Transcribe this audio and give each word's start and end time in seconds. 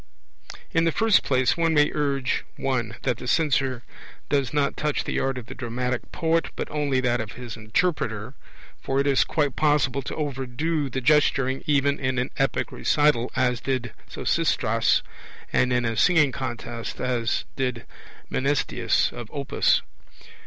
In 0.71 0.85
the 0.85 0.91
first 0.91 1.21
place, 1.21 1.55
one 1.55 1.75
may 1.75 1.91
urge 1.93 2.43
(1) 2.57 2.95
that 3.03 3.17
the 3.17 3.27
censure 3.27 3.83
does 4.29 4.51
not 4.51 4.75
touch 4.75 5.03
the 5.03 5.19
art 5.19 5.37
of 5.37 5.45
the 5.45 5.53
dramatic 5.53 6.11
poet, 6.11 6.47
but 6.55 6.67
only 6.71 6.99
that 7.01 7.21
of 7.21 7.33
his 7.33 7.55
interpreter; 7.55 8.33
for 8.81 8.99
it 8.99 9.05
is 9.05 9.23
quite 9.23 9.55
possible 9.55 10.01
to 10.01 10.15
overdo 10.15 10.89
the 10.89 11.01
gesturing 11.01 11.63
even 11.67 11.99
in 11.99 12.17
an 12.17 12.31
epic 12.37 12.71
recital, 12.71 13.29
as 13.35 13.61
did 13.61 13.93
Sosistratus, 14.09 15.03
and 15.53 15.71
in 15.71 15.85
a 15.85 15.95
singing 15.95 16.31
contest, 16.31 16.99
as 16.99 17.45
did 17.55 17.85
Mnasitheus 18.31 19.13
of 19.13 19.29
Opus. 19.31 19.83